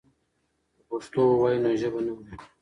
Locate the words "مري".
2.17-2.35